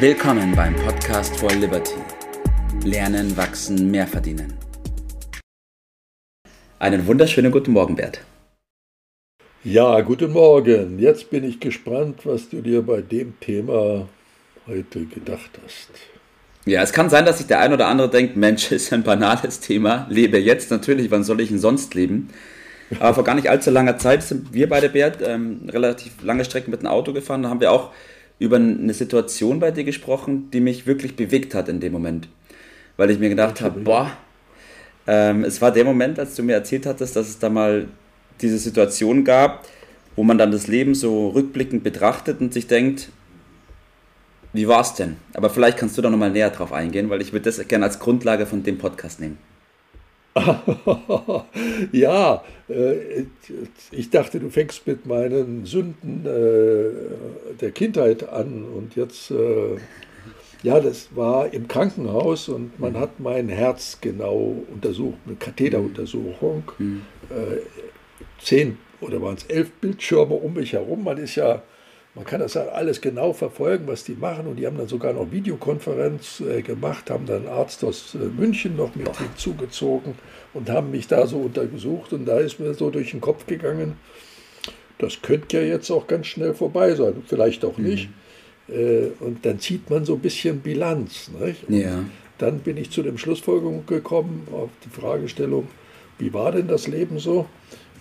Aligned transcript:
Willkommen 0.00 0.54
beim 0.54 0.76
Podcast 0.76 1.36
for 1.40 1.50
Liberty. 1.50 1.96
Lernen, 2.84 3.36
wachsen, 3.36 3.90
mehr 3.90 4.06
verdienen. 4.06 4.54
Einen 6.78 7.04
wunderschönen 7.04 7.50
guten 7.50 7.72
Morgen, 7.72 7.96
Bert. 7.96 8.20
Ja, 9.64 10.00
guten 10.02 10.30
Morgen. 10.30 11.00
Jetzt 11.00 11.30
bin 11.30 11.42
ich 11.42 11.58
gespannt, 11.58 12.20
was 12.24 12.48
du 12.48 12.60
dir 12.60 12.82
bei 12.82 13.00
dem 13.02 13.40
Thema 13.40 14.08
heute 14.68 15.04
gedacht 15.04 15.50
hast. 15.64 15.90
Ja, 16.64 16.80
es 16.82 16.92
kann 16.92 17.10
sein, 17.10 17.26
dass 17.26 17.38
sich 17.38 17.48
der 17.48 17.58
ein 17.58 17.72
oder 17.72 17.88
andere 17.88 18.08
denkt, 18.08 18.36
Mensch, 18.36 18.70
ist 18.70 18.92
ein 18.92 19.02
banales 19.02 19.58
Thema, 19.58 20.06
lebe 20.08 20.38
jetzt 20.38 20.70
natürlich, 20.70 21.10
wann 21.10 21.24
soll 21.24 21.40
ich 21.40 21.48
denn 21.48 21.58
sonst 21.58 21.94
leben? 21.94 22.28
Aber 23.00 23.14
vor 23.14 23.24
gar 23.24 23.34
nicht 23.34 23.50
allzu 23.50 23.72
langer 23.72 23.98
Zeit 23.98 24.22
sind 24.22 24.54
wir 24.54 24.68
beide, 24.68 24.90
Bert, 24.90 25.18
ähm, 25.26 25.62
relativ 25.68 26.22
lange 26.22 26.44
Strecken 26.44 26.70
mit 26.70 26.82
dem 26.82 26.86
Auto 26.86 27.12
gefahren. 27.12 27.42
Da 27.42 27.48
haben 27.48 27.60
wir 27.60 27.72
auch 27.72 27.90
über 28.38 28.56
eine 28.56 28.94
Situation 28.94 29.60
bei 29.60 29.70
dir 29.70 29.84
gesprochen, 29.84 30.50
die 30.52 30.60
mich 30.60 30.86
wirklich 30.86 31.16
bewegt 31.16 31.54
hat 31.54 31.68
in 31.68 31.80
dem 31.80 31.92
Moment. 31.92 32.28
Weil 32.96 33.10
ich 33.10 33.18
mir 33.18 33.28
gedacht 33.28 33.60
habe, 33.60 33.80
boah, 33.80 34.12
ähm, 35.06 35.44
es 35.44 35.60
war 35.60 35.72
der 35.72 35.84
Moment, 35.84 36.18
als 36.18 36.34
du 36.34 36.42
mir 36.42 36.54
erzählt 36.54 36.86
hattest, 36.86 37.16
dass 37.16 37.28
es 37.28 37.38
da 37.38 37.48
mal 37.48 37.88
diese 38.40 38.58
Situation 38.58 39.24
gab, 39.24 39.66
wo 40.16 40.22
man 40.22 40.38
dann 40.38 40.52
das 40.52 40.66
Leben 40.66 40.94
so 40.94 41.28
rückblickend 41.30 41.82
betrachtet 41.82 42.40
und 42.40 42.52
sich 42.52 42.66
denkt, 42.66 43.08
wie 44.52 44.68
war 44.68 44.80
es 44.80 44.94
denn? 44.94 45.16
Aber 45.34 45.50
vielleicht 45.50 45.78
kannst 45.78 45.98
du 45.98 46.02
da 46.02 46.10
nochmal 46.10 46.30
näher 46.30 46.50
drauf 46.50 46.72
eingehen, 46.72 47.10
weil 47.10 47.20
ich 47.20 47.32
würde 47.32 47.44
das 47.44 47.66
gerne 47.68 47.84
als 47.84 47.98
Grundlage 47.98 48.46
von 48.46 48.62
dem 48.62 48.78
Podcast 48.78 49.20
nehmen. 49.20 49.38
ja, 51.92 52.42
äh, 52.68 53.24
ich 53.90 54.10
dachte, 54.10 54.40
du 54.40 54.50
fängst 54.50 54.86
mit 54.86 55.06
meinen 55.06 55.64
Sünden 55.64 56.24
äh, 56.26 57.54
der 57.60 57.70
Kindheit 57.72 58.28
an 58.28 58.64
und 58.64 58.96
jetzt, 58.96 59.30
äh, 59.30 59.76
ja, 60.62 60.80
das 60.80 61.08
war 61.14 61.52
im 61.52 61.68
Krankenhaus 61.68 62.48
und 62.48 62.78
man 62.80 62.98
hat 62.98 63.20
mein 63.20 63.48
Herz 63.48 63.98
genau 64.00 64.56
untersucht, 64.72 65.18
eine 65.26 65.36
Katheteruntersuchung. 65.36 66.64
Mhm. 66.78 67.02
Zehn 68.42 68.78
oder 69.00 69.22
waren 69.22 69.36
es 69.36 69.44
elf 69.44 69.70
Bildschirme 69.80 70.34
um 70.34 70.54
mich 70.54 70.72
herum. 70.72 71.04
Man 71.04 71.18
ist 71.18 71.36
ja 71.36 71.62
man 72.14 72.24
kann 72.24 72.40
das 72.40 72.56
alles 72.56 73.00
genau 73.00 73.32
verfolgen, 73.32 73.86
was 73.86 74.04
die 74.04 74.14
machen. 74.14 74.46
Und 74.46 74.56
die 74.56 74.66
haben 74.66 74.76
dann 74.76 74.88
sogar 74.88 75.12
noch 75.12 75.30
Videokonferenz 75.30 76.40
äh, 76.40 76.62
gemacht, 76.62 77.10
haben 77.10 77.26
dann 77.26 77.46
einen 77.46 77.48
Arzt 77.48 77.84
aus 77.84 78.14
äh, 78.14 78.18
München 78.18 78.76
noch 78.76 78.94
mit 78.94 79.16
hinzugezogen 79.16 80.14
und 80.54 80.70
haben 80.70 80.90
mich 80.90 81.06
da 81.06 81.26
so 81.26 81.38
untersucht. 81.38 82.12
Und 82.12 82.24
da 82.24 82.38
ist 82.38 82.58
mir 82.58 82.74
so 82.74 82.90
durch 82.90 83.12
den 83.12 83.20
Kopf 83.20 83.46
gegangen, 83.46 83.96
das 84.98 85.22
könnte 85.22 85.58
ja 85.58 85.62
jetzt 85.62 85.90
auch 85.90 86.06
ganz 86.06 86.26
schnell 86.26 86.54
vorbei 86.54 86.94
sein, 86.94 87.22
vielleicht 87.26 87.64
auch 87.64 87.78
nicht. 87.78 88.08
Mhm. 88.68 88.74
Äh, 88.74 89.10
und 89.20 89.46
dann 89.46 89.60
zieht 89.60 89.88
man 89.88 90.04
so 90.04 90.14
ein 90.14 90.20
bisschen 90.20 90.60
Bilanz. 90.60 91.30
Ja. 91.68 92.04
Dann 92.38 92.60
bin 92.60 92.76
ich 92.76 92.90
zu 92.90 93.02
dem 93.02 93.18
Schlussfolgerung 93.18 93.86
gekommen, 93.86 94.46
auf 94.52 94.70
die 94.84 95.00
Fragestellung, 95.00 95.68
wie 96.18 96.32
war 96.32 96.52
denn 96.52 96.68
das 96.68 96.86
Leben 96.86 97.18
so? 97.18 97.46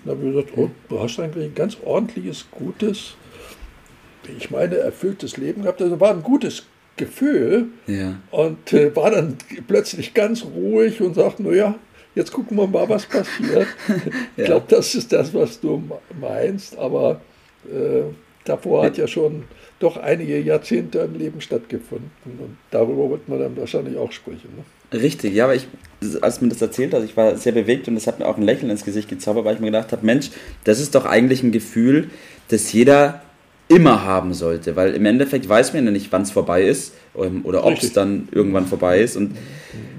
Dann 0.04 0.18
habe 0.18 0.28
ich 0.28 0.34
gesagt, 0.34 0.58
oh, 0.58 0.70
du 0.90 1.00
hast 1.00 1.20
eigentlich 1.20 1.46
ein 1.46 1.56
ganz 1.56 1.78
ordentliches, 1.84 2.48
gutes, 2.52 3.16
ich 4.38 4.52
meine, 4.52 4.78
erfülltes 4.78 5.38
Leben 5.38 5.64
gehabt. 5.64 5.82
Also 5.82 6.00
war 6.00 6.12
ein 6.12 6.24
gutes 6.24 6.64
Gefühl 6.98 7.68
ja. 7.86 8.16
und 8.32 8.74
äh, 8.74 8.96
war 8.96 9.12
dann 9.12 9.38
plötzlich 9.68 10.14
ganz 10.14 10.44
ruhig 10.44 11.00
und 11.02 11.14
sagte, 11.14 11.44
naja, 11.44 11.76
jetzt 12.16 12.32
gucken 12.32 12.58
wir 12.58 12.68
mal, 12.68 12.90
was 12.90 13.06
passiert. 13.06 13.68
ich 14.38 14.46
glaube, 14.46 14.66
das 14.68 14.96
ist 14.96 15.14
das, 15.14 15.34
was 15.34 15.60
du 15.60 15.84
meinst, 16.20 16.78
aber 16.78 17.22
äh, 17.72 18.02
davor 18.44 18.84
hat 18.84 18.98
ja 18.98 19.08
schon 19.08 19.44
doch 19.80 19.98
einige 19.98 20.40
Jahrzehnte 20.40 21.04
ein 21.04 21.14
Leben 21.14 21.40
stattgefunden 21.40 22.10
und 22.26 22.58
darüber 22.72 23.12
wird 23.12 23.30
man 23.30 23.40
dann 23.40 23.56
wahrscheinlich 23.56 23.96
auch 23.98 24.12
sprechen. 24.12 24.50
Ne? 24.58 25.00
Richtig, 25.00 25.36
ja, 25.36 25.44
aber 25.44 25.54
ich, 25.54 25.68
als 26.22 26.42
mir 26.42 26.50
das 26.50 26.62
erzählt 26.62 26.94
hat, 26.94 27.04
ich 27.04 27.16
war 27.16 27.38
sehr 27.38 27.52
bewegt 27.52 27.88
und 27.88 27.96
das 27.96 28.08
hat 28.08 28.20
mir 28.20 28.26
auch 28.26 28.38
ein 28.38 28.44
Lächeln 28.44 28.72
ins 28.72 28.86
Gesicht 28.86 29.10
gezaubert, 29.10 29.46
weil 29.46 29.56
ich 29.56 29.60
mir 29.60 29.68
gedacht 29.68 29.92
habe, 29.92 30.06
Mensch, 30.06 30.32
das 30.64 30.80
ist 30.80 30.96
doch 30.96 31.06
eigentlich 31.06 31.44
ein 31.44 31.52
Gefühl, 31.52 32.10
das 32.48 32.72
jeder 32.74 33.22
immer 33.68 34.04
haben 34.04 34.34
sollte, 34.34 34.76
weil 34.76 34.94
im 34.94 35.06
Endeffekt 35.06 35.48
weiß 35.48 35.74
man 35.74 35.86
ja 35.86 35.92
nicht, 35.92 36.12
wann 36.12 36.22
es 36.22 36.32
vorbei 36.32 36.64
ist 36.64 36.94
ähm, 37.18 37.42
oder 37.44 37.66
ob 37.66 37.78
es 37.78 37.94
dann 37.94 38.30
irgendwann 38.32 38.66
vorbei 38.66 39.00
ist. 39.00 39.18
Und 39.18 39.36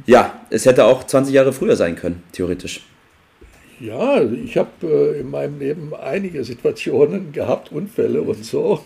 ja, 0.07 0.41
es 0.51 0.67
hätte 0.67 0.85
auch 0.85 1.05
20 1.05 1.35
Jahre 1.35 1.53
früher 1.53 1.77
sein 1.77 1.97
können, 1.97 2.23
theoretisch. 2.33 2.83
Ja, 3.81 4.21
ich 4.23 4.57
habe 4.57 4.71
äh, 4.83 5.21
in 5.21 5.31
meinem 5.31 5.59
Leben 5.59 5.93
einige 5.95 6.43
Situationen 6.45 7.33
gehabt, 7.33 7.71
Unfälle 7.71 8.23
und 8.23 8.45
so, 8.45 8.81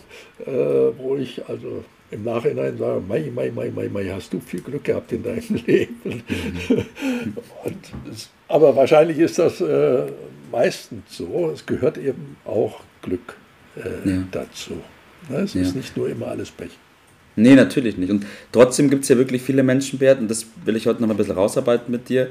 äh, 0.45 0.51
wo 0.97 1.15
ich 1.15 1.47
also 1.47 1.83
im 2.11 2.23
Nachhinein 2.23 2.77
sage, 2.77 3.01
Mai, 3.07 3.31
Mai, 3.33 3.51
Mai, 3.51 3.71
Mai, 3.71 3.89
Mai, 3.89 4.05
hast 4.13 4.33
du 4.33 4.39
viel 4.39 4.61
Glück 4.61 4.83
gehabt 4.83 5.11
in 5.11 5.23
deinem 5.23 5.61
Leben. 5.65 5.95
Mhm. 6.03 6.23
es, 8.11 8.29
aber 8.47 8.75
wahrscheinlich 8.75 9.17
ist 9.17 9.39
das 9.39 9.61
äh, 9.61 10.03
meistens 10.51 11.01
so. 11.07 11.49
Es 11.51 11.65
gehört 11.65 11.97
eben 11.97 12.37
auch 12.45 12.81
Glück 13.01 13.35
äh, 13.75 14.09
ja. 14.09 14.23
dazu. 14.31 14.81
Ne? 15.29 15.39
Es 15.39 15.53
ja. 15.53 15.61
ist 15.61 15.75
nicht 15.75 15.95
nur 15.97 16.09
immer 16.09 16.27
alles 16.27 16.51
Pech. 16.51 16.71
Nee, 17.35 17.55
natürlich 17.55 17.97
nicht. 17.97 18.11
Und 18.11 18.25
trotzdem 18.51 18.89
gibt 18.89 19.03
es 19.03 19.09
ja 19.09 19.17
wirklich 19.17 19.41
viele 19.41 19.63
Menschen, 19.63 19.97
Bert, 19.99 20.19
und 20.19 20.29
das 20.29 20.45
will 20.65 20.75
ich 20.75 20.85
heute 20.85 21.01
noch 21.01 21.07
mal 21.07 21.15
ein 21.15 21.17
bisschen 21.17 21.35
rausarbeiten 21.35 21.91
mit 21.91 22.09
dir, 22.09 22.29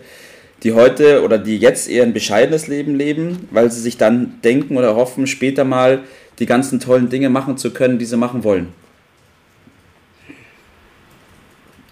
die 0.62 0.72
heute 0.72 1.22
oder 1.24 1.38
die 1.38 1.58
jetzt 1.58 1.90
eher 1.90 2.04
ein 2.04 2.12
bescheidenes 2.12 2.68
Leben 2.68 2.94
leben, 2.94 3.48
weil 3.50 3.70
sie 3.70 3.80
sich 3.80 3.96
dann 3.96 4.40
denken 4.44 4.76
oder 4.76 4.94
hoffen, 4.94 5.26
später 5.26 5.64
mal 5.64 6.04
die 6.38 6.46
ganzen 6.46 6.78
tollen 6.78 7.08
Dinge 7.08 7.30
machen 7.30 7.56
zu 7.56 7.72
können, 7.72 7.98
die 7.98 8.04
sie 8.04 8.16
machen 8.16 8.44
wollen. 8.44 8.68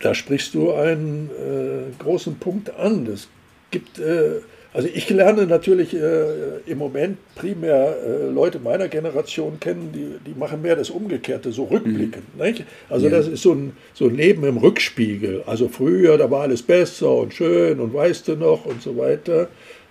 Da 0.01 0.15
sprichst 0.15 0.55
du 0.55 0.73
einen 0.73 1.31
äh, 1.31 2.03
großen 2.03 2.37
Punkt 2.37 2.75
an. 2.77 3.07
Es 3.07 3.29
gibt 3.71 3.99
äh, 3.99 4.41
also 4.73 4.89
ich 4.93 5.11
lerne 5.11 5.47
natürlich 5.47 5.95
äh, 5.95 6.61
im 6.67 6.79
Moment 6.79 7.19
primär 7.35 7.97
äh, 8.07 8.31
Leute 8.31 8.61
meiner 8.61 8.89
Generation 8.89 9.59
kennen, 9.59 9.91
die, 9.93 10.31
die 10.31 10.39
machen 10.39 10.63
mehr 10.63 10.77
das 10.77 10.91
Umgekehrte, 10.91 11.51
so 11.51 11.65
rückblickend. 11.65 12.37
Mhm. 12.37 12.63
Also 12.89 13.07
ja. 13.07 13.17
das 13.17 13.27
ist 13.27 13.43
so 13.43 13.53
ein, 13.53 13.73
so 13.95 14.07
ein 14.07 14.15
Leben 14.15 14.45
im 14.45 14.59
Rückspiegel. 14.59 15.43
Also 15.47 15.69
früher, 15.69 16.19
da 16.19 16.31
war 16.31 16.43
alles 16.43 16.63
besser 16.63 17.13
und 17.17 17.35
schön 17.35 17.81
und 17.81 17.93
weißt 17.93 18.29
du 18.29 18.37
noch 18.37 18.65
und 18.65 18.81
so 18.81 18.97
weiter. 18.97 19.49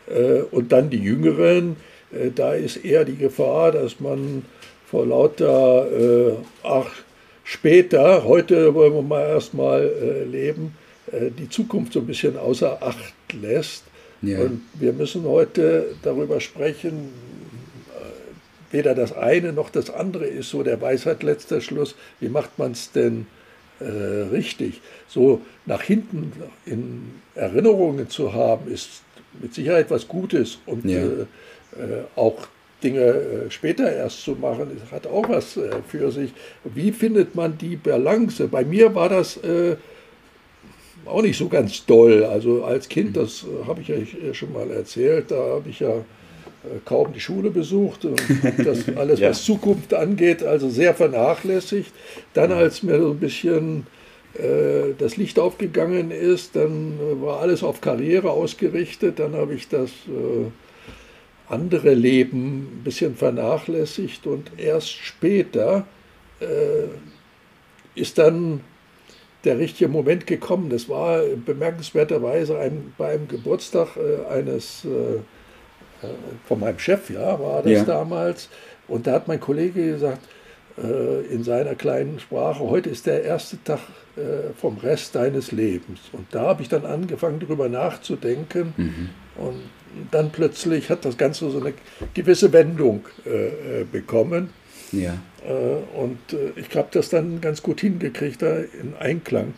Äh, 0.09 0.41
und 0.51 0.71
dann 0.71 0.89
die 0.89 0.97
Jüngeren, 0.97 1.75
äh, 2.11 2.31
da 2.33 2.53
ist 2.53 2.77
eher 2.77 3.05
die 3.05 3.17
Gefahr, 3.17 3.71
dass 3.71 3.99
man 3.99 4.43
vor 4.85 5.05
lauter, 5.05 5.87
äh, 5.91 6.33
ach, 6.63 6.89
später, 7.43 8.23
heute 8.23 8.73
wollen 8.73 8.93
wir 8.93 9.01
mal 9.01 9.27
erstmal 9.27 9.83
äh, 9.83 10.23
leben, 10.23 10.73
die 11.11 11.49
Zukunft 11.49 11.93
so 11.93 12.01
ein 12.01 12.05
bisschen 12.05 12.37
außer 12.37 12.83
Acht 12.83 13.33
lässt. 13.41 13.85
Ja. 14.21 14.39
Und 14.39 14.61
wir 14.73 14.93
müssen 14.93 15.23
heute 15.23 15.95
darüber 16.03 16.39
sprechen, 16.39 17.09
äh, 17.95 18.73
weder 18.73 18.95
das 18.95 19.13
eine 19.13 19.53
noch 19.53 19.69
das 19.69 19.89
andere 19.89 20.25
ist 20.25 20.49
so 20.49 20.63
der 20.63 20.81
Weisheit 20.81 21.23
letzter 21.23 21.61
Schluss. 21.61 21.95
Wie 22.19 22.29
macht 22.29 22.57
man 22.59 22.71
es 22.73 22.91
denn 22.91 23.27
äh, 23.79 23.85
richtig? 23.85 24.81
So 25.07 25.41
nach 25.65 25.81
hinten 25.81 26.33
in 26.65 27.11
Erinnerungen 27.35 28.09
zu 28.09 28.33
haben, 28.33 28.71
ist 28.71 29.03
mit 29.41 29.53
Sicherheit 29.53 29.85
etwas 29.85 30.07
Gutes 30.07 30.59
und 30.65 30.85
ja. 30.85 30.99
äh, 30.99 31.01
äh 31.01 32.03
auch 32.15 32.47
Dinge 32.83 33.01
äh, 33.01 33.51
später 33.51 33.91
erst 33.91 34.23
zu 34.23 34.31
machen, 34.31 34.81
hat 34.91 35.07
auch 35.07 35.27
was 35.29 35.57
äh, 35.57 35.69
für 35.87 36.11
sich. 36.11 36.31
Wie 36.63 36.91
findet 36.91 37.35
man 37.35 37.57
die 37.57 37.75
Balance? 37.75 38.47
Bei 38.47 38.63
mir 38.63 38.95
war 38.95 39.09
das 39.09 39.39
auch 41.05 41.21
nicht 41.21 41.37
so 41.37 41.47
ganz 41.47 41.85
doll. 41.85 42.23
Also 42.23 42.63
als 42.63 42.89
Kind, 42.89 43.17
das 43.17 43.43
äh, 43.43 43.67
habe 43.67 43.81
ich 43.81 43.87
ja 43.87 43.97
schon 44.33 44.53
mal 44.53 44.69
erzählt, 44.71 45.31
da 45.31 45.35
habe 45.35 45.69
ich 45.69 45.79
ja 45.79 45.97
äh, 46.63 46.79
kaum 46.85 47.13
die 47.13 47.19
Schule 47.19 47.49
besucht 47.49 48.05
und 48.05 48.21
das 48.63 48.87
alles, 48.95 49.19
ja. 49.19 49.29
was 49.29 49.43
Zukunft 49.43 49.93
angeht, 49.93 50.43
also 50.43 50.69
sehr 50.69 50.93
vernachlässigt. 50.93 51.91
Dann, 52.33 52.51
als 52.51 52.83
mir 52.83 52.99
so 52.99 53.11
ein 53.11 53.19
bisschen 53.19 53.87
äh, 54.33 54.93
das 54.97 55.17
Licht 55.17 55.39
aufgegangen 55.39 56.11
ist, 56.11 56.55
dann 56.55 56.99
äh, 56.99 57.21
war 57.21 57.39
alles 57.39 57.63
auf 57.63 57.81
Karriere 57.81 58.31
ausgerichtet. 58.31 59.19
Dann 59.19 59.33
habe 59.33 59.53
ich 59.53 59.67
das 59.69 59.89
äh, 60.07 60.51
andere 61.47 61.93
Leben 61.93 62.79
ein 62.79 62.83
bisschen 62.83 63.15
vernachlässigt 63.15 64.27
und 64.27 64.51
erst 64.57 64.91
später 64.91 65.87
äh, 66.39 66.87
ist 67.95 68.17
dann 68.17 68.61
der 69.45 69.57
richtige 69.57 69.89
Moment 69.89 70.27
gekommen. 70.27 70.69
Das 70.69 70.89
war 70.89 71.21
bemerkenswerterweise 71.21 72.57
ein, 72.59 72.93
bei 72.97 73.13
einem 73.13 73.27
Geburtstag 73.27 73.97
äh, 73.97 74.33
eines 74.33 74.85
äh, 74.85 75.19
äh, 76.01 76.07
von 76.47 76.59
meinem 76.59 76.79
Chef, 76.79 77.09
ja, 77.09 77.39
war 77.39 77.61
das 77.63 77.71
ja. 77.71 77.83
damals. 77.83 78.49
Und 78.87 79.07
da 79.07 79.13
hat 79.13 79.27
mein 79.27 79.39
Kollege 79.39 79.93
gesagt, 79.93 80.21
äh, 80.81 81.21
in 81.33 81.43
seiner 81.43 81.75
kleinen 81.75 82.19
Sprache, 82.19 82.61
heute 82.61 82.89
ist 82.89 83.05
der 83.05 83.23
erste 83.23 83.61
Tag 83.63 83.79
äh, 84.15 84.53
vom 84.59 84.77
Rest 84.77 85.15
deines 85.15 85.51
Lebens. 85.51 85.99
Und 86.11 86.27
da 86.31 86.41
habe 86.41 86.61
ich 86.61 86.69
dann 86.69 86.85
angefangen, 86.85 87.39
darüber 87.39 87.69
nachzudenken. 87.69 88.73
Mhm. 88.77 89.09
Und 89.37 89.61
dann 90.11 90.31
plötzlich 90.31 90.89
hat 90.89 91.05
das 91.05 91.17
Ganze 91.17 91.49
so 91.49 91.59
eine 91.59 91.73
gewisse 92.13 92.53
Wendung 92.53 93.05
bekommen. 93.91 94.49
Ja. 94.91 95.17
Äh, 95.47 95.99
und 95.99 96.17
äh, 96.33 96.59
ich 96.59 96.75
habe 96.75 96.89
das 96.91 97.09
dann 97.09 97.41
ganz 97.41 97.61
gut 97.61 97.81
hingekriegt, 97.81 98.41
da 98.41 98.57
in 98.57 98.93
Einklang 98.99 99.53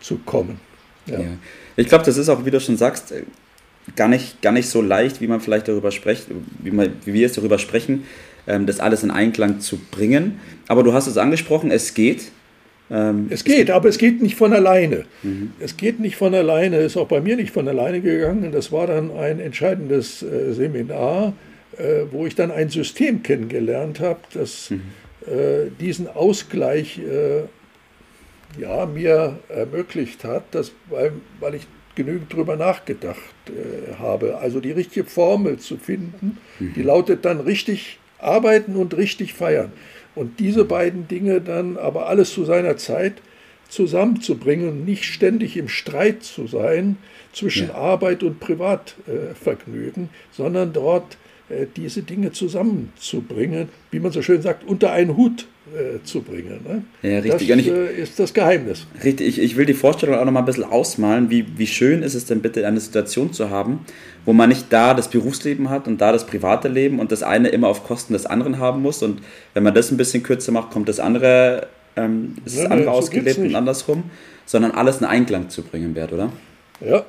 zu 0.00 0.18
kommen. 0.18 0.60
Ja. 1.06 1.20
ja. 1.20 1.26
Ich 1.76 1.88
glaube, 1.88 2.04
das 2.04 2.16
ist 2.16 2.28
auch, 2.28 2.44
wie 2.44 2.50
du 2.50 2.60
schon 2.60 2.76
sagst, 2.76 3.12
äh, 3.12 3.22
gar 3.96 4.08
nicht, 4.08 4.42
gar 4.42 4.52
nicht 4.52 4.68
so 4.68 4.80
leicht, 4.80 5.20
wie 5.20 5.26
man 5.26 5.40
vielleicht 5.40 5.68
darüber 5.68 5.90
spricht, 5.90 6.26
wie, 6.62 6.70
man, 6.70 6.92
wie 7.04 7.14
wir 7.14 7.20
jetzt 7.20 7.36
darüber 7.36 7.58
sprechen, 7.58 8.04
ähm, 8.46 8.66
das 8.66 8.80
alles 8.80 9.02
in 9.02 9.10
Einklang 9.10 9.60
zu 9.60 9.78
bringen. 9.90 10.38
Aber 10.68 10.82
du 10.82 10.92
hast 10.92 11.06
es 11.06 11.16
angesprochen, 11.16 11.70
es 11.70 11.94
geht. 11.94 12.30
Ähm, 12.90 13.26
es 13.30 13.44
geht, 13.44 13.70
aber 13.70 13.88
es 13.88 13.98
geht 13.98 14.22
nicht 14.22 14.36
von 14.36 14.52
alleine. 14.52 15.04
Mhm. 15.22 15.52
Es 15.58 15.76
geht 15.76 16.00
nicht 16.00 16.16
von 16.16 16.34
alleine, 16.34 16.78
ist 16.78 16.96
auch 16.96 17.08
bei 17.08 17.20
mir 17.20 17.36
nicht 17.36 17.52
von 17.52 17.66
alleine 17.66 18.00
gegangen. 18.00 18.52
Das 18.52 18.72
war 18.72 18.86
dann 18.86 19.10
ein 19.10 19.40
entscheidendes 19.40 20.20
Seminar, 20.20 21.32
äh, 21.78 22.06
wo 22.10 22.26
ich 22.26 22.34
dann 22.34 22.50
ein 22.50 22.68
System 22.68 23.22
kennengelernt 23.22 24.00
habe, 24.00 24.20
das 24.32 24.70
mhm. 24.70 24.82
äh, 25.26 25.70
diesen 25.80 26.08
Ausgleich 26.08 26.98
äh, 26.98 27.42
ja, 28.58 28.86
mir 28.86 29.38
ermöglicht 29.48 30.24
hat, 30.24 30.54
dass, 30.54 30.72
weil, 30.88 31.12
weil 31.40 31.56
ich 31.56 31.66
genügend 31.94 32.32
drüber 32.32 32.56
nachgedacht 32.56 33.18
äh, 33.48 33.94
habe. 33.98 34.38
Also 34.38 34.60
die 34.60 34.72
richtige 34.72 35.04
Formel 35.06 35.58
zu 35.58 35.76
finden, 35.76 36.38
mhm. 36.58 36.74
die 36.74 36.82
lautet 36.82 37.24
dann 37.24 37.40
richtig 37.40 37.98
arbeiten 38.18 38.76
und 38.76 38.96
richtig 38.96 39.34
feiern. 39.34 39.72
Und 40.14 40.38
diese 40.40 40.64
beiden 40.64 41.08
Dinge 41.08 41.40
dann 41.40 41.76
aber 41.76 42.08
alles 42.08 42.32
zu 42.32 42.44
seiner 42.44 42.76
Zeit 42.76 43.14
zusammenzubringen 43.68 44.68
und 44.68 44.84
nicht 44.84 45.04
ständig 45.04 45.56
im 45.56 45.68
Streit 45.68 46.22
zu 46.22 46.46
sein 46.46 46.96
zwischen 47.32 47.68
ja. 47.68 47.74
Arbeit 47.74 48.22
und 48.22 48.38
Privatvergnügen, 48.38 50.10
sondern 50.30 50.72
dort 50.72 51.16
diese 51.76 52.02
Dinge 52.02 52.32
zusammenzubringen, 52.32 53.68
wie 53.90 54.00
man 54.00 54.12
so 54.12 54.22
schön 54.22 54.40
sagt, 54.40 54.66
unter 54.66 54.92
einen 54.92 55.16
Hut 55.16 55.46
äh, 55.74 56.02
zu 56.04 56.20
bringen. 56.20 56.60
Ne? 56.62 56.82
Ja, 57.02 57.20
richtig. 57.20 57.48
Das 57.48 57.66
äh, 57.66 57.94
ist 57.94 58.18
das 58.18 58.34
Geheimnis. 58.34 58.86
Richtig, 59.02 59.26
ich, 59.26 59.38
ich 59.38 59.56
will 59.56 59.64
die 59.64 59.74
Vorstellung 59.74 60.16
auch 60.16 60.24
noch 60.24 60.32
mal 60.32 60.40
ein 60.40 60.44
bisschen 60.44 60.64
ausmalen, 60.64 61.30
wie, 61.30 61.46
wie 61.56 61.66
schön 61.66 62.02
ist 62.02 62.14
es 62.14 62.26
denn 62.26 62.42
bitte, 62.42 62.66
eine 62.66 62.80
Situation 62.80 63.32
zu 63.32 63.48
haben, 63.48 63.80
wo 64.24 64.34
man 64.34 64.50
nicht 64.50 64.66
da 64.70 64.92
das 64.92 65.08
Berufsleben 65.08 65.70
hat 65.70 65.88
und 65.88 66.00
da 66.00 66.12
das 66.12 66.26
private 66.26 66.68
Leben 66.68 66.98
und 66.98 67.12
das 67.12 67.22
eine 67.22 67.48
immer 67.48 67.68
auf 67.68 67.84
Kosten 67.84 68.12
des 68.12 68.26
anderen 68.26 68.58
haben 68.58 68.82
muss. 68.82 69.02
Und 69.02 69.22
wenn 69.54 69.62
man 69.62 69.74
das 69.74 69.90
ein 69.90 69.96
bisschen 69.96 70.22
kürzer 70.22 70.52
macht, 70.52 70.70
kommt 70.70 70.88
das 70.88 71.00
andere, 71.00 71.68
ähm, 71.96 72.34
ist 72.44 72.58
das 72.58 72.66
andere 72.66 72.84
so 72.84 72.90
ausgelebt 72.90 73.38
und 73.38 73.54
andersrum, 73.54 74.04
sondern 74.44 74.72
alles 74.72 74.98
in 74.98 75.06
Einklang 75.06 75.48
zu 75.48 75.62
bringen 75.62 75.94
wird, 75.94 76.12
oder? 76.12 76.30
Ja, 76.80 76.98
äh, 76.98 77.02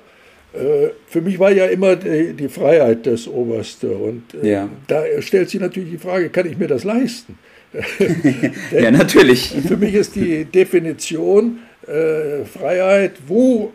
für 1.08 1.22
mich 1.22 1.40
war 1.40 1.52
ja 1.52 1.66
immer 1.66 1.96
die, 1.96 2.34
die 2.34 2.50
Freiheit 2.50 3.06
das 3.06 3.28
Oberste. 3.28 3.90
Und 3.90 4.24
äh, 4.42 4.52
ja. 4.52 4.70
da 4.88 5.04
stellt 5.20 5.50
sich 5.50 5.60
natürlich 5.60 5.92
die 5.92 5.98
Frage, 5.98 6.30
kann 6.30 6.50
ich 6.50 6.58
mir 6.58 6.68
das 6.68 6.84
leisten? 6.84 7.38
ja, 8.72 8.92
natürlich. 8.92 9.54
Für 9.68 9.78
mich 9.78 9.94
ist 9.94 10.16
die 10.16 10.46
Definition 10.46 11.60
äh, 11.88 12.46
Freiheit, 12.46 13.14
wo 13.28 13.72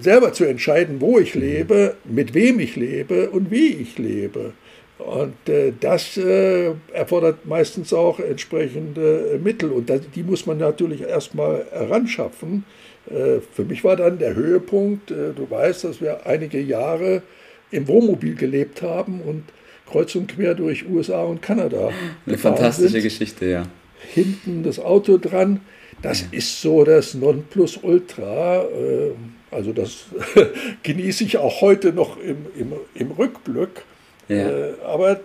selber 0.00 0.32
zu 0.32 0.44
entscheiden, 0.44 1.00
wo 1.00 1.18
ich 1.18 1.34
lebe, 1.34 1.96
mit 2.04 2.34
wem 2.34 2.60
ich 2.60 2.76
lebe 2.76 3.30
und 3.30 3.50
wie 3.50 3.68
ich 3.68 3.98
lebe. 3.98 4.52
Und 4.98 5.48
äh, 5.48 5.72
das 5.78 6.16
äh, 6.16 6.72
erfordert 6.92 7.44
meistens 7.44 7.92
auch 7.92 8.18
entsprechende 8.18 9.38
Mittel. 9.42 9.70
Und 9.70 9.90
das, 9.90 10.00
die 10.14 10.22
muss 10.22 10.46
man 10.46 10.58
natürlich 10.58 11.02
erstmal 11.02 11.66
heranschaffen. 11.70 12.64
Äh, 13.10 13.40
für 13.52 13.64
mich 13.64 13.84
war 13.84 13.96
dann 13.96 14.18
der 14.18 14.34
Höhepunkt, 14.34 15.10
äh, 15.10 15.32
du 15.34 15.48
weißt, 15.48 15.84
dass 15.84 16.00
wir 16.00 16.26
einige 16.26 16.60
Jahre 16.60 17.22
im 17.70 17.88
Wohnmobil 17.88 18.34
gelebt 18.34 18.80
haben 18.80 19.20
und 19.20 19.44
kreuz 19.86 20.14
und 20.14 20.28
quer 20.28 20.54
durch 20.54 20.88
USA 20.88 21.24
und 21.24 21.42
Kanada. 21.42 21.90
Eine 22.26 22.38
fantastische 22.38 22.88
sind. 22.88 23.02
Geschichte, 23.02 23.46
ja. 23.46 23.66
Hinten 24.14 24.62
das 24.62 24.78
Auto 24.78 25.18
dran. 25.18 25.60
Das 26.02 26.22
ja. 26.22 26.26
ist 26.32 26.60
so 26.60 26.84
das 26.84 27.14
Nonplusultra. 27.14 28.64
Äh, 28.64 29.10
also 29.50 29.72
das 29.72 30.06
genieße 30.82 31.24
ich 31.24 31.36
auch 31.36 31.60
heute 31.60 31.92
noch 31.92 32.18
im, 32.18 32.46
im, 32.58 32.72
im 32.94 33.10
Rückblick. 33.12 33.84
Ja. 34.28 34.48
Aber 34.84 35.20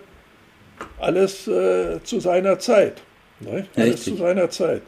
alles 1.00 1.46
zu 1.46 2.20
seiner 2.20 2.60
Zeit. 2.60 3.02
Ne? 3.40 3.66
Alles 3.76 3.94
Richtig. 3.94 4.14
zu 4.14 4.16
seiner 4.18 4.50
Zeit. 4.50 4.82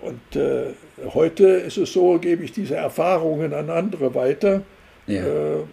Und 0.00 0.36
äh, 0.36 0.66
heute 1.12 1.46
ist 1.46 1.76
es 1.76 1.92
so, 1.92 2.18
gebe 2.18 2.44
ich 2.44 2.52
diese 2.52 2.76
Erfahrungen 2.76 3.52
an 3.52 3.70
andere 3.70 4.14
weiter. 4.14 4.62
Ja. 5.06 5.24
Äh, 5.24 5.64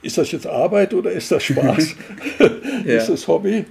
ist 0.00 0.16
das 0.16 0.32
jetzt 0.32 0.46
Arbeit 0.46 0.94
oder 0.94 1.10
ist 1.10 1.30
das 1.30 1.42
Spaß? 1.44 1.96
ja. 2.84 2.96
ist 2.96 3.08
das 3.08 3.28
Hobby? 3.28 3.64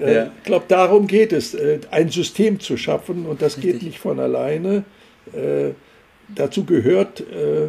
Äh, 0.00 0.14
ja. 0.14 0.32
Ich 0.38 0.44
glaube, 0.44 0.66
darum 0.68 1.06
geht 1.06 1.32
es, 1.32 1.54
äh, 1.54 1.80
ein 1.90 2.10
System 2.10 2.60
zu 2.60 2.76
schaffen 2.76 3.26
und 3.26 3.40
das 3.40 3.56
Richtig. 3.56 3.72
geht 3.74 3.82
nicht 3.84 3.98
von 3.98 4.20
alleine. 4.20 4.84
Äh, 5.32 5.70
dazu 6.34 6.64
gehört, 6.64 7.20
äh, 7.20 7.68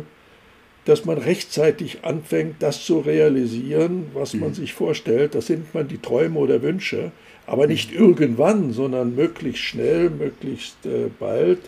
dass 0.90 1.06
man 1.06 1.20
rechtzeitig 1.20 2.04
anfängt, 2.04 2.56
das 2.60 2.84
zu 2.84 3.00
realisieren, 3.00 4.08
was 4.14 4.34
mhm. 4.34 4.40
man 4.40 4.54
sich 4.56 4.74
vorstellt. 4.74 5.36
Das 5.36 5.46
sind 5.46 5.74
man 5.76 5.88
die 5.88 6.00
Träume 6.00 6.40
oder 6.40 6.64
Wünsche, 6.64 7.12
aber 7.46 7.68
nicht 7.68 7.92
mhm. 7.92 8.00
irgendwann, 8.00 8.74
sondern 8.74 9.16
möglichst 9.16 9.64
schnell, 9.64 10.10
möglichst 10.10 10.86
äh, 10.86 11.10
bald 11.20 11.60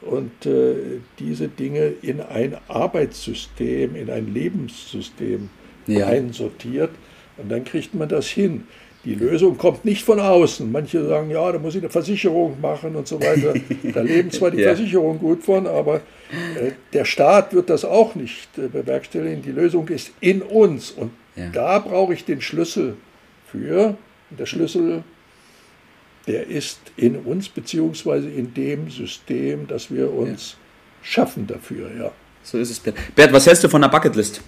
und 0.00 0.44
äh, 0.44 0.74
diese 1.18 1.48
Dinge 1.48 1.92
in 2.02 2.20
ein 2.20 2.56
Arbeitssystem, 2.68 3.94
in 3.94 4.10
ein 4.10 4.34
Lebenssystem 4.34 5.50
ja. 5.86 6.06
einsortiert. 6.08 6.90
Und 7.36 7.50
dann 7.50 7.64
kriegt 7.64 7.94
man 7.94 8.08
das 8.08 8.26
hin. 8.26 8.64
Die 9.04 9.14
Lösung 9.14 9.58
kommt 9.58 9.84
nicht 9.84 10.02
von 10.02 10.18
außen. 10.18 10.70
Manche 10.70 11.06
sagen, 11.06 11.30
ja, 11.30 11.52
da 11.52 11.58
muss 11.58 11.74
ich 11.74 11.82
eine 11.82 11.90
Versicherung 11.90 12.58
machen 12.60 12.96
und 12.96 13.06
so 13.06 13.20
weiter. 13.20 13.54
Da 13.92 14.00
leben 14.00 14.30
zwar 14.30 14.50
die 14.50 14.58
ja. 14.62 14.68
Versicherungen 14.68 15.18
gut 15.18 15.42
von, 15.42 15.66
aber 15.66 15.96
äh, 15.96 16.72
der 16.92 17.04
Staat 17.04 17.52
wird 17.52 17.68
das 17.68 17.84
auch 17.84 18.14
nicht 18.14 18.56
äh, 18.56 18.68
bewerkstelligen. 18.68 19.42
Die 19.42 19.52
Lösung 19.52 19.88
ist 19.88 20.12
in 20.20 20.40
uns. 20.40 20.90
Und 20.90 21.10
ja. 21.36 21.50
da 21.50 21.78
brauche 21.80 22.14
ich 22.14 22.24
den 22.24 22.40
Schlüssel 22.40 22.96
für. 23.46 23.96
Und 24.30 24.40
der 24.40 24.46
Schlüssel, 24.46 25.04
der 26.26 26.46
ist 26.46 26.80
in 26.96 27.16
uns, 27.16 27.50
beziehungsweise 27.50 28.30
in 28.30 28.54
dem 28.54 28.88
System, 28.90 29.66
das 29.66 29.90
wir 29.90 30.10
uns 30.10 30.52
ja. 30.52 30.58
schaffen 31.02 31.46
dafür. 31.46 31.90
Ja. 31.98 32.10
So 32.42 32.56
ist 32.58 32.70
es, 32.70 32.80
Bert. 32.80 32.96
Bert, 33.14 33.32
was 33.32 33.46
hältst 33.46 33.64
du 33.64 33.68
von 33.68 33.82
der 33.82 33.88
Bucketlist? 33.88 34.40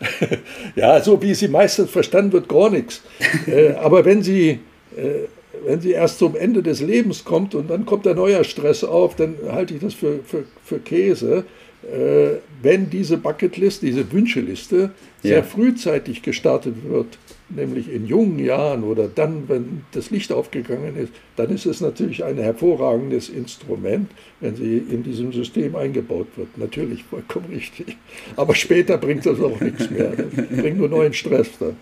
ja, 0.76 1.00
so 1.00 1.20
wie 1.22 1.34
sie 1.34 1.48
meistens 1.48 1.90
verstanden 1.90 2.32
wird, 2.32 2.48
gar 2.48 2.70
nichts. 2.70 3.02
Äh, 3.46 3.74
aber 3.74 4.04
wenn 4.04 4.22
sie, 4.22 4.60
äh, 4.96 5.26
wenn 5.64 5.80
sie 5.80 5.92
erst 5.92 6.18
zum 6.18 6.36
Ende 6.36 6.62
des 6.62 6.80
Lebens 6.80 7.24
kommt 7.24 7.54
und 7.54 7.70
dann 7.70 7.86
kommt 7.86 8.06
ein 8.06 8.16
neuer 8.16 8.44
Stress 8.44 8.84
auf, 8.84 9.16
dann 9.16 9.36
halte 9.50 9.74
ich 9.74 9.80
das 9.80 9.94
für, 9.94 10.20
für, 10.24 10.44
für 10.64 10.78
Käse. 10.78 11.44
Äh, 11.88 12.40
wenn 12.60 12.90
diese 12.90 13.16
Bucketlist, 13.16 13.82
diese 13.82 14.10
Wünscheliste 14.12 14.90
sehr 15.22 15.38
ja. 15.38 15.42
frühzeitig 15.42 16.22
gestartet 16.22 16.74
wird, 16.86 17.18
nämlich 17.48 17.90
in 17.90 18.06
jungen 18.06 18.38
Jahren 18.38 18.84
oder 18.84 19.08
dann, 19.08 19.48
wenn 19.48 19.82
das 19.92 20.10
Licht 20.10 20.32
aufgegangen 20.32 20.96
ist, 20.96 21.12
dann 21.36 21.50
ist 21.50 21.66
es 21.66 21.80
natürlich 21.80 22.24
ein 22.24 22.36
hervorragendes 22.36 23.30
Instrument, 23.30 24.10
wenn 24.40 24.54
sie 24.56 24.78
in 24.78 25.02
diesem 25.02 25.32
System 25.32 25.76
eingebaut 25.76 26.26
wird. 26.36 26.58
Natürlich, 26.58 27.04
vollkommen 27.04 27.46
richtig. 27.54 27.96
Aber 28.36 28.54
später 28.54 28.98
bringt 28.98 29.24
das 29.24 29.40
auch 29.40 29.58
nichts 29.60 29.88
mehr. 29.90 30.10
Das 30.10 30.60
bringt 30.60 30.78
nur 30.78 30.88
neuen 30.88 31.14
Stress. 31.14 31.48
Da. 31.58 31.72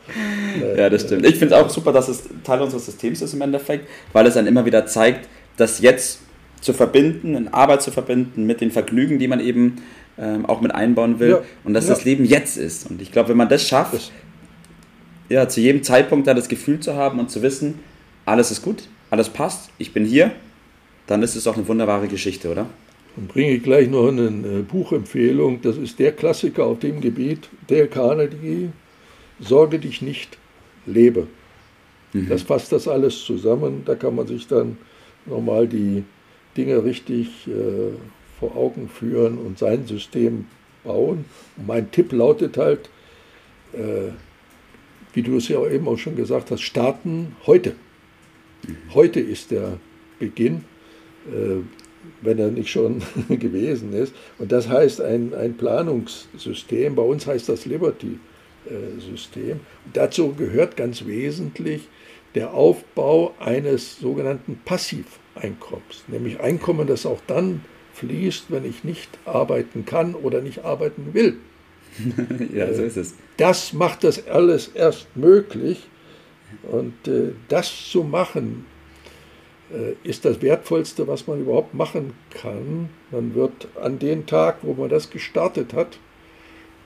Ja, 0.76 0.88
das 0.88 1.02
stimmt. 1.02 1.26
Ich 1.26 1.36
finde 1.36 1.54
es 1.54 1.60
auch 1.60 1.70
super, 1.70 1.92
dass 1.92 2.08
es 2.08 2.24
Teil 2.44 2.60
unseres 2.60 2.86
Systems 2.86 3.22
ist 3.22 3.34
im 3.34 3.40
Endeffekt, 3.40 3.88
weil 4.12 4.26
es 4.26 4.34
dann 4.34 4.46
immer 4.46 4.64
wieder 4.64 4.86
zeigt, 4.86 5.28
dass 5.56 5.80
jetzt 5.80 6.20
zu 6.60 6.72
verbinden, 6.72 7.34
in 7.34 7.48
Arbeit 7.48 7.82
zu 7.82 7.90
verbinden 7.90 8.44
mit 8.44 8.60
den 8.60 8.70
Vergnügen, 8.70 9.18
die 9.18 9.28
man 9.28 9.40
eben 9.40 9.76
ähm, 10.18 10.46
auch 10.46 10.60
mit 10.60 10.74
einbauen 10.74 11.18
will 11.18 11.30
ja, 11.30 11.42
und 11.64 11.74
dass 11.74 11.88
ja. 11.88 11.94
das 11.94 12.04
Leben 12.04 12.24
jetzt 12.24 12.56
ist. 12.56 12.90
Und 12.90 13.02
ich 13.02 13.12
glaube, 13.12 13.30
wenn 13.30 13.36
man 13.36 13.48
das 13.48 13.66
schafft, 13.66 13.94
das 13.94 14.10
ja, 15.28 15.48
zu 15.48 15.60
jedem 15.60 15.82
Zeitpunkt 15.82 16.26
da 16.26 16.34
das 16.34 16.48
Gefühl 16.48 16.80
zu 16.80 16.94
haben 16.94 17.18
und 17.18 17.30
zu 17.30 17.42
wissen, 17.42 17.80
alles 18.24 18.50
ist 18.50 18.62
gut, 18.62 18.88
alles 19.10 19.28
passt, 19.28 19.70
ich 19.78 19.92
bin 19.92 20.04
hier, 20.04 20.32
dann 21.06 21.22
ist 21.22 21.36
es 21.36 21.46
auch 21.46 21.56
eine 21.56 21.66
wunderbare 21.68 22.08
Geschichte, 22.08 22.50
oder? 22.50 22.66
Dann 23.16 23.26
bringe 23.28 23.52
ich 23.52 23.62
gleich 23.62 23.88
noch 23.88 24.08
eine 24.08 24.26
äh, 24.26 24.62
Buchempfehlung. 24.62 25.62
Das 25.62 25.76
ist 25.76 25.98
der 25.98 26.12
Klassiker 26.12 26.66
auf 26.66 26.80
dem 26.80 27.00
Gebiet, 27.00 27.48
der 27.68 27.88
Carnegie, 27.88 28.70
Sorge 29.38 29.78
dich 29.78 30.00
nicht, 30.00 30.38
lebe. 30.86 31.26
Mhm. 32.12 32.28
Das 32.28 32.42
fasst 32.42 32.72
das 32.72 32.88
alles 32.88 33.24
zusammen. 33.24 33.82
Da 33.84 33.94
kann 33.94 34.14
man 34.14 34.26
sich 34.26 34.46
dann 34.46 34.78
nochmal 35.26 35.66
die 35.66 36.04
Dinge 36.56 36.82
richtig 36.84 37.46
äh, 37.46 37.92
vor 38.38 38.56
Augen 38.56 38.88
führen 38.88 39.38
und 39.38 39.58
sein 39.58 39.86
System 39.86 40.46
bauen. 40.84 41.24
Und 41.56 41.66
mein 41.66 41.90
Tipp 41.90 42.12
lautet 42.12 42.56
halt, 42.56 42.90
äh, 43.72 44.12
wie 45.12 45.22
du 45.22 45.36
es 45.36 45.48
ja 45.48 45.66
eben 45.66 45.88
auch 45.88 45.98
schon 45.98 46.16
gesagt 46.16 46.50
hast, 46.50 46.60
starten 46.60 47.36
heute. 47.46 47.74
Heute 48.92 49.20
ist 49.20 49.50
der 49.50 49.78
Beginn, 50.18 50.64
äh, 51.26 51.62
wenn 52.20 52.38
er 52.38 52.50
nicht 52.50 52.70
schon 52.70 53.02
gewesen 53.28 53.92
ist. 53.92 54.14
Und 54.38 54.52
das 54.52 54.68
heißt 54.68 55.00
ein, 55.00 55.34
ein 55.34 55.56
Planungssystem. 55.56 56.94
Bei 56.94 57.02
uns 57.02 57.26
heißt 57.26 57.48
das 57.48 57.64
Liberty-System. 57.66 59.60
Dazu 59.92 60.34
gehört 60.34 60.76
ganz 60.76 61.06
wesentlich 61.06 61.88
der 62.34 62.52
Aufbau 62.52 63.34
eines 63.38 63.98
sogenannten 63.98 64.60
Passiveinkommens, 64.64 66.04
nämlich 66.06 66.38
Einkommen, 66.40 66.86
das 66.86 67.06
auch 67.06 67.20
dann 67.26 67.62
fließt, 67.96 68.46
wenn 68.50 68.64
ich 68.64 68.84
nicht 68.84 69.10
arbeiten 69.24 69.84
kann 69.84 70.14
oder 70.14 70.40
nicht 70.40 70.64
arbeiten 70.64 71.14
will. 71.14 71.38
ja, 72.54 72.72
so 72.72 72.82
ist 72.82 72.96
es. 72.96 73.14
Das 73.36 73.72
macht 73.72 74.04
das 74.04 74.26
alles 74.28 74.68
erst 74.68 75.16
möglich. 75.16 75.88
Und 76.70 77.08
äh, 77.08 77.32
das 77.48 77.90
zu 77.90 78.04
machen, 78.04 78.66
äh, 79.72 79.94
ist 80.08 80.24
das 80.24 80.42
Wertvollste, 80.42 81.08
was 81.08 81.26
man 81.26 81.40
überhaupt 81.40 81.74
machen 81.74 82.12
kann. 82.30 82.88
Man 83.10 83.34
wird 83.34 83.68
an 83.80 83.98
den 83.98 84.26
Tag, 84.26 84.58
wo 84.62 84.74
man 84.74 84.88
das 84.88 85.10
gestartet 85.10 85.72
hat, 85.72 85.98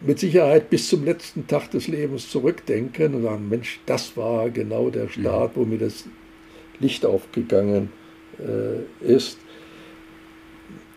mit 0.00 0.18
Sicherheit 0.18 0.70
bis 0.70 0.88
zum 0.88 1.04
letzten 1.04 1.46
Tag 1.46 1.70
des 1.70 1.88
Lebens 1.88 2.30
zurückdenken 2.30 3.14
und 3.14 3.22
sagen, 3.22 3.48
Mensch, 3.48 3.80
das 3.86 4.16
war 4.16 4.50
genau 4.50 4.90
der 4.90 5.08
Start, 5.08 5.52
wo 5.56 5.64
mir 5.64 5.78
das 5.78 6.04
Licht 6.78 7.04
aufgegangen 7.04 7.90
äh, 8.38 9.04
ist. 9.04 9.38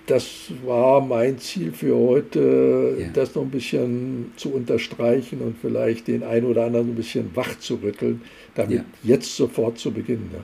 Das 0.06 0.52
war 0.66 1.00
mein 1.00 1.38
Ziel 1.38 1.72
für 1.72 1.96
heute, 1.96 2.98
ja. 3.00 3.08
das 3.14 3.36
noch 3.36 3.44
ein 3.44 3.52
bisschen 3.52 4.34
zu 4.36 4.54
unterstreichen 4.54 5.40
und 5.40 5.56
vielleicht 5.62 6.08
den 6.08 6.24
einen 6.24 6.46
oder 6.46 6.66
anderen 6.66 6.90
ein 6.90 6.96
bisschen 6.96 7.34
wach 7.36 7.58
zu 7.60 7.76
rütteln, 7.76 8.22
damit 8.54 8.80
ja. 8.80 8.84
jetzt 9.04 9.36
sofort 9.36 9.80
zu 9.80 9.92
beginnen. 9.92 10.30
Ja. 10.34 10.40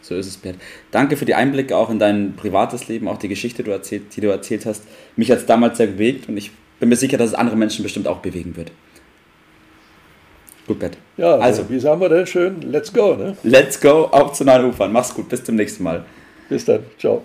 So 0.00 0.16
ist 0.16 0.26
es, 0.26 0.36
Bert. 0.36 0.56
Danke 0.90 1.16
für 1.16 1.26
die 1.26 1.34
Einblicke 1.34 1.76
auch 1.76 1.90
in 1.90 1.98
dein 1.98 2.34
privates 2.36 2.88
Leben, 2.88 3.06
auch 3.06 3.18
die 3.18 3.28
Geschichte, 3.28 3.62
die 3.62 3.68
du 3.68 3.72
erzählt, 3.72 4.16
die 4.16 4.20
du 4.20 4.28
erzählt 4.28 4.66
hast. 4.66 4.84
Mich 5.16 5.30
hat 5.30 5.38
es 5.38 5.46
damals 5.46 5.76
sehr 5.76 5.86
bewegt 5.88 6.28
und 6.28 6.36
ich 6.36 6.50
bin 6.80 6.88
mir 6.88 6.96
sicher, 6.96 7.18
dass 7.18 7.28
es 7.28 7.34
andere 7.34 7.56
Menschen 7.56 7.82
bestimmt 7.82 8.08
auch 8.08 8.18
bewegen 8.18 8.56
wird. 8.56 8.72
Gut, 10.66 10.78
Bert. 10.78 10.96
Ja, 11.16 11.36
also, 11.36 11.68
wie 11.68 11.78
sagen 11.78 12.00
wir 12.00 12.08
denn 12.08 12.26
schön? 12.26 12.62
Let's 12.62 12.92
go, 12.92 13.14
ne? 13.14 13.36
Let's 13.42 13.80
go, 13.80 14.06
auf 14.10 14.32
zu 14.32 14.44
neuen 14.44 14.64
Ufern. 14.66 14.92
Mach's 14.92 15.14
gut, 15.14 15.28
bis 15.28 15.44
zum 15.44 15.56
nächsten 15.56 15.84
Mal. 15.84 16.04
Bis 16.48 16.64
dann, 16.64 16.80
ciao. 16.98 17.24